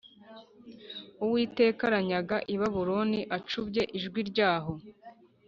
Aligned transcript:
Uwiteka 1.23 1.81
aranyaga 1.89 2.37
i 2.53 2.55
Babuloni 2.59 3.19
acubye 3.37 3.83
ijwi 3.97 4.19
ryaho 4.29 4.73